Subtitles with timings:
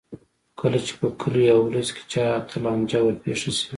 [0.59, 3.65] کله چې په کلي یا ولس کې چا ته لانجه ورپېښه شي.